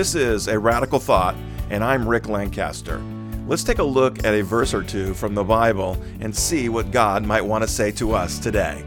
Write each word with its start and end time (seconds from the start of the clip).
This 0.00 0.14
is 0.14 0.48
A 0.48 0.58
Radical 0.58 0.98
Thought, 0.98 1.36
and 1.68 1.84
I'm 1.84 2.08
Rick 2.08 2.26
Lancaster. 2.26 3.02
Let's 3.46 3.62
take 3.62 3.80
a 3.80 3.84
look 3.84 4.24
at 4.24 4.32
a 4.32 4.42
verse 4.42 4.72
or 4.72 4.82
two 4.82 5.12
from 5.12 5.34
the 5.34 5.44
Bible 5.44 6.02
and 6.20 6.34
see 6.34 6.70
what 6.70 6.90
God 6.90 7.22
might 7.22 7.42
want 7.42 7.64
to 7.64 7.68
say 7.68 7.90
to 7.92 8.14
us 8.14 8.38
today. 8.38 8.82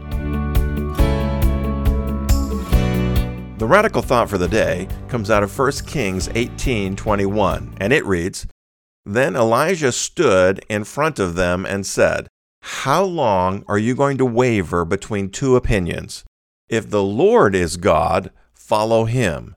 The 3.58 3.64
radical 3.64 4.02
thought 4.02 4.28
for 4.28 4.38
the 4.38 4.48
day 4.48 4.88
comes 5.06 5.30
out 5.30 5.44
of 5.44 5.56
1 5.56 5.86
Kings 5.86 6.26
18:21, 6.30 7.76
and 7.78 7.92
it 7.92 8.04
reads, 8.04 8.48
Then 9.06 9.36
Elijah 9.36 9.92
stood 9.92 10.64
in 10.68 10.82
front 10.82 11.20
of 11.20 11.36
them 11.36 11.64
and 11.64 11.86
said, 11.86 12.26
How 12.60 13.04
long 13.04 13.64
are 13.68 13.78
you 13.78 13.94
going 13.94 14.18
to 14.18 14.26
waver 14.26 14.84
between 14.84 15.30
two 15.30 15.54
opinions? 15.54 16.24
If 16.68 16.90
the 16.90 17.04
Lord 17.04 17.54
is 17.54 17.76
God, 17.76 18.32
follow 18.52 19.04
him. 19.04 19.54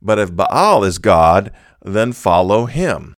But 0.00 0.18
if 0.18 0.34
Baal 0.34 0.84
is 0.84 0.98
God, 0.98 1.52
then 1.84 2.12
follow 2.12 2.66
him. 2.66 3.14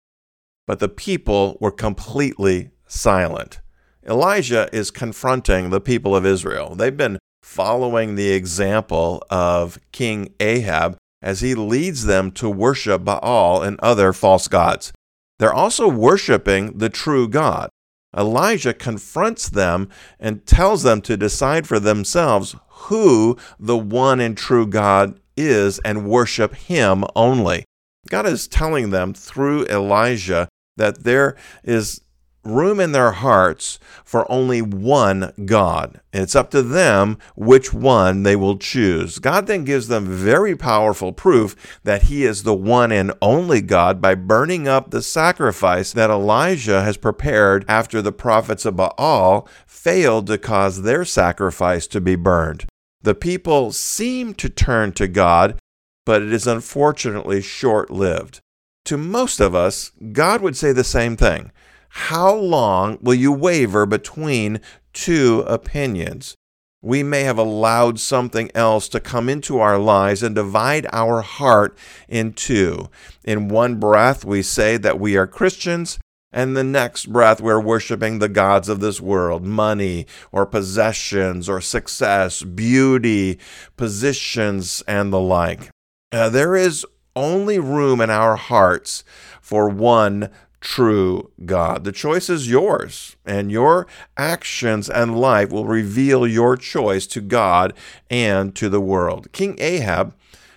But 0.66 0.78
the 0.78 0.88
people 0.88 1.58
were 1.60 1.70
completely 1.70 2.70
silent. 2.86 3.60
Elijah 4.06 4.68
is 4.72 4.90
confronting 4.90 5.70
the 5.70 5.80
people 5.80 6.16
of 6.16 6.24
Israel. 6.24 6.74
They've 6.74 6.96
been 6.96 7.18
following 7.42 8.14
the 8.14 8.30
example 8.30 9.22
of 9.30 9.78
King 9.92 10.32
Ahab 10.40 10.96
as 11.22 11.40
he 11.40 11.54
leads 11.54 12.04
them 12.04 12.30
to 12.32 12.48
worship 12.48 13.04
Baal 13.04 13.62
and 13.62 13.78
other 13.80 14.12
false 14.12 14.48
gods. 14.48 14.92
They're 15.38 15.52
also 15.52 15.88
worshiping 15.88 16.78
the 16.78 16.88
true 16.88 17.28
God. 17.28 17.70
Elijah 18.16 18.74
confronts 18.74 19.48
them 19.48 19.88
and 20.18 20.46
tells 20.46 20.82
them 20.82 21.00
to 21.02 21.16
decide 21.16 21.66
for 21.66 21.78
themselves 21.78 22.56
who 22.68 23.36
the 23.58 23.76
one 23.76 24.20
and 24.20 24.36
true 24.36 24.66
God 24.66 25.18
is 25.48 25.78
and 25.80 26.08
worship 26.08 26.54
him 26.54 27.04
only. 27.16 27.64
God 28.08 28.26
is 28.26 28.48
telling 28.48 28.90
them 28.90 29.14
through 29.14 29.66
Elijah 29.66 30.48
that 30.76 31.04
there 31.04 31.36
is 31.62 32.00
room 32.44 32.80
in 32.80 32.92
their 32.92 33.12
hearts 33.12 33.78
for 34.04 34.30
only 34.30 34.62
one 34.62 35.32
God. 35.44 36.00
And 36.12 36.22
it's 36.22 36.34
up 36.34 36.50
to 36.52 36.62
them 36.62 37.18
which 37.36 37.72
one 37.72 38.22
they 38.22 38.36
will 38.36 38.56
choose. 38.56 39.18
God 39.18 39.46
then 39.46 39.64
gives 39.64 39.88
them 39.88 40.06
very 40.06 40.56
powerful 40.56 41.12
proof 41.12 41.78
that 41.84 42.04
He 42.04 42.24
is 42.24 42.42
the 42.42 42.54
one 42.54 42.92
and 42.92 43.12
only 43.20 43.60
God 43.60 44.00
by 44.00 44.14
burning 44.14 44.66
up 44.66 44.90
the 44.90 45.02
sacrifice 45.02 45.92
that 45.92 46.10
Elijah 46.10 46.82
has 46.82 46.96
prepared 46.96 47.64
after 47.68 48.00
the 48.00 48.12
prophets 48.12 48.64
of 48.64 48.76
Baal 48.76 49.46
failed 49.66 50.26
to 50.28 50.38
cause 50.38 50.82
their 50.82 51.04
sacrifice 51.04 51.86
to 51.88 52.00
be 52.00 52.16
burned. 52.16 52.69
The 53.02 53.14
people 53.14 53.72
seem 53.72 54.34
to 54.34 54.48
turn 54.48 54.92
to 54.92 55.08
God, 55.08 55.58
but 56.04 56.22
it 56.22 56.32
is 56.32 56.46
unfortunately 56.46 57.40
short 57.40 57.90
lived. 57.90 58.40
To 58.86 58.96
most 58.98 59.40
of 59.40 59.54
us, 59.54 59.92
God 60.12 60.42
would 60.42 60.56
say 60.56 60.72
the 60.72 60.84
same 60.84 61.16
thing. 61.16 61.50
How 61.90 62.34
long 62.34 62.98
will 63.00 63.14
you 63.14 63.32
waver 63.32 63.86
between 63.86 64.60
two 64.92 65.44
opinions? 65.46 66.36
We 66.82 67.02
may 67.02 67.22
have 67.22 67.38
allowed 67.38 68.00
something 68.00 68.50
else 68.54 68.88
to 68.90 69.00
come 69.00 69.28
into 69.28 69.60
our 69.60 69.78
lives 69.78 70.22
and 70.22 70.34
divide 70.34 70.86
our 70.92 71.20
heart 71.20 71.76
in 72.08 72.32
two. 72.32 72.88
In 73.24 73.48
one 73.48 73.76
breath, 73.76 74.24
we 74.24 74.42
say 74.42 74.76
that 74.78 74.98
we 74.98 75.16
are 75.16 75.26
Christians, 75.26 75.98
and 76.32 76.56
the 76.56 76.64
next 76.64 77.06
breath, 77.06 77.40
we're 77.40 77.60
worshiping 77.60 78.18
the 78.18 78.28
gods 78.28 78.68
of 78.68 78.80
this 78.80 79.00
world 79.00 79.44
money 79.44 80.06
or 80.30 80.46
possessions 80.46 81.48
or 81.48 81.60
success, 81.60 82.42
beauty, 82.42 83.38
positions, 83.76 84.82
and 84.86 85.12
the 85.12 85.20
like. 85.20 85.70
Uh, 86.12 86.28
there 86.28 86.54
is 86.54 86.86
only 87.16 87.58
room 87.58 88.00
in 88.00 88.10
our 88.10 88.36
hearts 88.36 89.02
for 89.40 89.68
one 89.68 90.30
true 90.60 91.30
God. 91.44 91.84
The 91.84 91.92
choice 91.92 92.28
is 92.28 92.50
yours, 92.50 93.16
and 93.24 93.50
your 93.50 93.86
actions 94.16 94.88
and 94.88 95.18
life 95.18 95.50
will 95.50 95.66
reveal 95.66 96.26
your 96.26 96.56
choice 96.56 97.06
to 97.08 97.20
God 97.20 97.72
and 98.08 98.54
to 98.56 98.68
the 98.68 98.80
world. 98.80 99.32
King 99.32 99.56
Ahab 99.58 100.14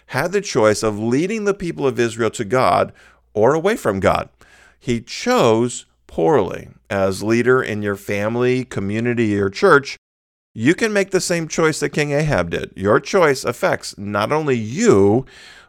had 0.08 0.32
the 0.32 0.42
choice 0.42 0.84
of 0.84 1.00
leading 1.00 1.46
the 1.46 1.54
people 1.54 1.88
of 1.88 2.00
Israel 2.00 2.30
to 2.32 2.46
God 2.46 2.94
or 3.34 3.54
away 3.54 3.76
from 3.76 4.00
God. 4.00 4.30
He 4.84 5.02
chose 5.02 5.86
poorly. 6.08 6.70
As 6.90 7.24
leader 7.24 7.64
in 7.64 7.82
your 7.82 7.96
family, 7.96 8.66
community, 8.66 9.40
or 9.40 9.50
church, 9.50 9.98
you 10.54 10.76
can 10.76 10.92
make 10.92 11.12
the 11.12 11.22
same 11.22 11.48
choice 11.48 11.80
that 11.80 11.90
King 11.90 12.12
Ahab 12.12 12.50
did. 12.50 12.74
Your 12.76 13.00
choice 13.00 13.44
affects 13.44 13.98
not 13.98 14.32
only 14.32 14.58
you, 14.58 15.26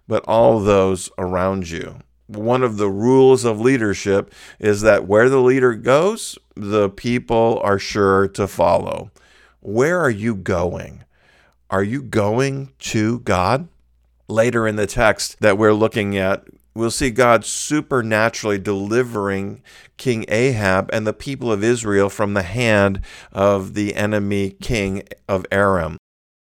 but 0.08 0.24
all 0.26 0.60
those 0.60 1.10
around 1.18 1.70
you 1.70 2.00
one 2.26 2.62
of 2.62 2.76
the 2.76 2.88
rules 2.88 3.44
of 3.44 3.60
leadership 3.60 4.32
is 4.58 4.80
that 4.80 5.06
where 5.06 5.28
the 5.28 5.40
leader 5.40 5.74
goes, 5.74 6.38
the 6.54 6.88
people 6.88 7.60
are 7.62 7.78
sure 7.78 8.28
to 8.28 8.46
follow. 8.46 9.10
Where 9.60 10.00
are 10.00 10.10
you 10.10 10.34
going? 10.34 11.04
Are 11.70 11.82
you 11.82 12.02
going 12.02 12.72
to 12.80 13.20
God? 13.20 13.68
Later 14.26 14.66
in 14.66 14.76
the 14.76 14.86
text 14.86 15.40
that 15.40 15.58
we're 15.58 15.74
looking 15.74 16.16
at, 16.16 16.44
we'll 16.74 16.90
see 16.90 17.10
God 17.10 17.44
supernaturally 17.44 18.58
delivering 18.58 19.62
King 19.96 20.24
Ahab 20.28 20.90
and 20.92 21.06
the 21.06 21.12
people 21.12 21.52
of 21.52 21.64
Israel 21.64 22.08
from 22.08 22.34
the 22.34 22.42
hand 22.42 23.00
of 23.32 23.74
the 23.74 23.94
enemy 23.94 24.56
king 24.60 25.02
of 25.28 25.46
Aram. 25.52 25.96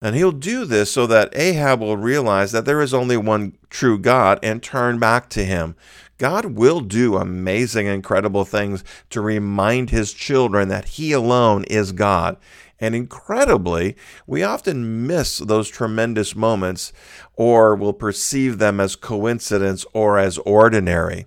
And 0.02 0.18
he'll 0.18 0.34
do 0.34 0.66
this 0.66 0.92
so 0.92 1.08
that 1.08 1.34
Ahab 1.34 1.80
will 1.80 1.96
realize 1.96 2.52
that 2.52 2.66
there 2.66 2.82
is 2.82 2.94
only 2.94 3.16
one 3.16 3.58
true 3.70 3.98
God 3.98 4.38
and 4.44 4.62
turn 4.62 5.00
back 5.00 5.30
to 5.30 5.46
him. 5.46 5.76
God 6.18 6.58
will 6.58 6.82
do 6.82 7.16
amazing, 7.16 7.88
incredible 7.88 8.44
things 8.44 8.84
to 9.10 9.22
remind 9.22 9.90
his 9.90 10.14
children 10.14 10.68
that 10.68 10.86
he 10.90 11.14
alone 11.14 11.64
is 11.66 11.94
God. 11.94 12.38
And 12.84 12.94
incredibly, 12.96 13.96
we 14.28 14.44
often 14.44 15.08
miss 15.08 15.38
those 15.38 15.70
tremendous 15.70 16.36
moments 16.36 16.92
or 17.34 17.78
will 17.78 17.94
perceive 17.94 18.58
them 18.58 18.82
as 18.82 18.98
coincidence 18.98 19.86
or 19.94 20.20
as 20.20 20.38
ordinary. 20.40 21.26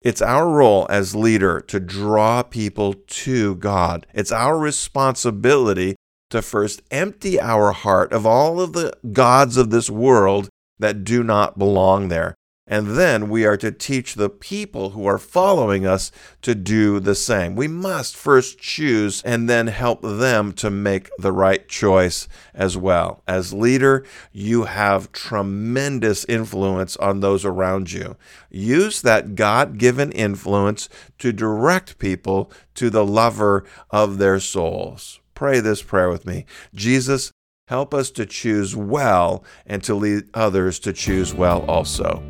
It's 0.00 0.22
our 0.22 0.48
role 0.48 0.86
as 0.88 1.14
leader 1.14 1.60
to 1.60 1.78
draw 1.78 2.42
people 2.42 2.94
to 2.94 3.56
God. 3.56 4.06
It's 4.14 4.32
our 4.32 4.58
responsibility 4.58 5.94
to 6.30 6.40
first 6.40 6.80
empty 6.90 7.38
our 7.38 7.72
heart 7.72 8.10
of 8.14 8.24
all 8.24 8.58
of 8.58 8.72
the 8.72 8.94
gods 9.12 9.58
of 9.58 9.68
this 9.68 9.90
world 9.90 10.48
that 10.78 11.04
do 11.04 11.22
not 11.22 11.58
belong 11.58 12.08
there. 12.08 12.34
And 12.70 12.98
then 12.98 13.30
we 13.30 13.46
are 13.46 13.56
to 13.56 13.72
teach 13.72 14.14
the 14.14 14.28
people 14.28 14.90
who 14.90 15.06
are 15.06 15.16
following 15.16 15.86
us 15.86 16.12
to 16.42 16.54
do 16.54 17.00
the 17.00 17.14
same. 17.14 17.56
We 17.56 17.66
must 17.66 18.14
first 18.14 18.58
choose 18.58 19.22
and 19.22 19.48
then 19.48 19.68
help 19.68 20.02
them 20.02 20.52
to 20.52 20.68
make 20.70 21.08
the 21.18 21.32
right 21.32 21.66
choice 21.66 22.28
as 22.54 22.76
well. 22.76 23.22
As 23.26 23.54
leader, 23.54 24.04
you 24.32 24.64
have 24.64 25.12
tremendous 25.12 26.26
influence 26.26 26.94
on 26.98 27.20
those 27.20 27.44
around 27.46 27.90
you. 27.90 28.16
Use 28.50 29.00
that 29.00 29.34
God 29.34 29.78
given 29.78 30.12
influence 30.12 30.90
to 31.20 31.32
direct 31.32 31.98
people 31.98 32.52
to 32.74 32.90
the 32.90 33.04
lover 33.04 33.64
of 33.90 34.18
their 34.18 34.38
souls. 34.38 35.20
Pray 35.34 35.60
this 35.60 35.82
prayer 35.82 36.10
with 36.10 36.26
me. 36.26 36.44
Jesus, 36.74 37.32
help 37.68 37.94
us 37.94 38.10
to 38.10 38.26
choose 38.26 38.76
well 38.76 39.42
and 39.64 39.82
to 39.84 39.94
lead 39.94 40.24
others 40.34 40.78
to 40.80 40.92
choose 40.92 41.32
well 41.32 41.64
also. 41.66 42.22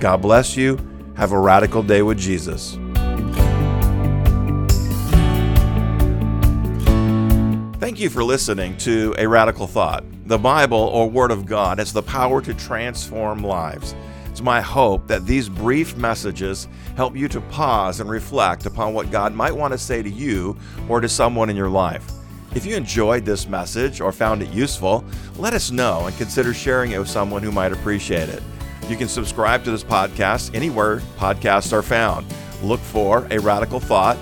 God 0.00 0.22
bless 0.22 0.56
you. 0.56 0.78
Have 1.16 1.32
a 1.32 1.38
radical 1.38 1.82
day 1.82 2.02
with 2.02 2.18
Jesus. 2.18 2.78
Thank 7.80 7.98
you 7.98 8.08
for 8.08 8.22
listening 8.22 8.76
to 8.78 9.16
A 9.18 9.26
Radical 9.26 9.66
Thought. 9.66 10.04
The 10.26 10.38
Bible 10.38 10.78
or 10.78 11.10
Word 11.10 11.32
of 11.32 11.46
God 11.46 11.78
has 11.78 11.92
the 11.92 12.02
power 12.02 12.40
to 12.42 12.54
transform 12.54 13.42
lives. 13.42 13.96
It's 14.30 14.40
my 14.40 14.60
hope 14.60 15.08
that 15.08 15.26
these 15.26 15.48
brief 15.48 15.96
messages 15.96 16.68
help 16.94 17.16
you 17.16 17.26
to 17.28 17.40
pause 17.40 17.98
and 17.98 18.08
reflect 18.08 18.66
upon 18.66 18.94
what 18.94 19.10
God 19.10 19.34
might 19.34 19.56
want 19.56 19.72
to 19.72 19.78
say 19.78 20.00
to 20.00 20.10
you 20.10 20.56
or 20.88 21.00
to 21.00 21.08
someone 21.08 21.50
in 21.50 21.56
your 21.56 21.70
life. 21.70 22.08
If 22.54 22.64
you 22.64 22.76
enjoyed 22.76 23.24
this 23.24 23.48
message 23.48 24.00
or 24.00 24.12
found 24.12 24.42
it 24.42 24.50
useful, 24.50 25.04
let 25.36 25.54
us 25.54 25.72
know 25.72 26.06
and 26.06 26.16
consider 26.16 26.54
sharing 26.54 26.92
it 26.92 26.98
with 26.98 27.10
someone 27.10 27.42
who 27.42 27.50
might 27.50 27.72
appreciate 27.72 28.28
it. 28.28 28.42
You 28.88 28.96
can 28.96 29.08
subscribe 29.08 29.64
to 29.64 29.70
this 29.70 29.84
podcast 29.84 30.54
anywhere 30.54 30.98
podcasts 31.18 31.72
are 31.72 31.82
found. 31.82 32.26
Look 32.62 32.80
for 32.80 33.26
A 33.30 33.38
Radical 33.38 33.80
Thought 33.80 34.16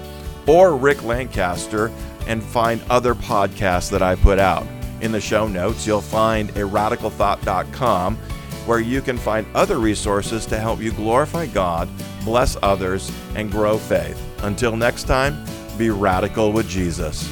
or 0.46 0.76
Rick 0.76 1.04
Lancaster 1.04 1.92
and 2.26 2.42
find 2.42 2.82
other 2.90 3.14
podcasts 3.14 3.90
that 3.90 4.02
I 4.02 4.16
put 4.16 4.38
out. 4.38 4.66
In 5.00 5.12
the 5.12 5.20
show 5.20 5.46
notes, 5.46 5.86
you'll 5.86 6.00
find 6.00 6.50
a 6.50 6.62
radicalthought.com 6.62 8.16
where 8.66 8.80
you 8.80 9.00
can 9.00 9.16
find 9.16 9.46
other 9.54 9.78
resources 9.78 10.44
to 10.46 10.58
help 10.58 10.80
you 10.80 10.90
glorify 10.90 11.46
God, 11.46 11.88
bless 12.24 12.56
others, 12.62 13.12
and 13.36 13.50
grow 13.50 13.78
faith. 13.78 14.20
Until 14.42 14.76
next 14.76 15.04
time, 15.04 15.44
be 15.78 15.90
radical 15.90 16.52
with 16.52 16.68
Jesus. 16.68 17.28